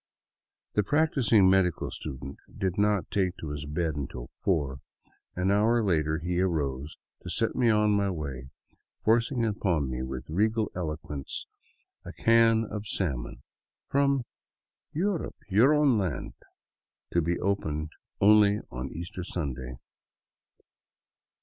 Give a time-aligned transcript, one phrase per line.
[0.73, 4.79] The practicing medical student did not take to his bed until four,
[5.35, 8.49] and an hour later he arose to set me on my way,
[9.05, 11.45] forcing upon me, with regal eloquence,
[12.03, 13.43] a can of salmon
[13.85, 14.23] from"
[15.05, 16.33] Europe, your own land,'*
[17.11, 19.75] to be opened only on Easter Sunday.